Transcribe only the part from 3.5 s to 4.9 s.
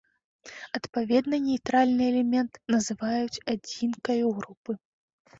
адзінкаю групы.